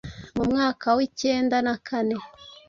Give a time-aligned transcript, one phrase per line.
[0.35, 2.17] mu mwaka w’ikenda na kane